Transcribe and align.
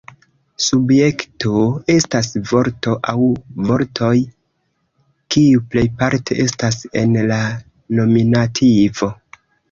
Subjekto 0.67 1.57
estas 1.95 2.29
vorto 2.51 2.93
aŭ 3.11 3.27
vortoj 3.67 4.09
kiu 5.35 5.61
plejparte 5.75 6.37
estas 6.45 6.79
en 7.03 7.13
la 7.33 7.37
nominativo. 7.99 9.11